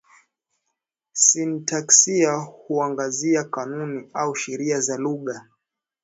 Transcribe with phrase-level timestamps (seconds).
[1.13, 5.47] Sintaksia huangazia kanuni au sheria za lugha.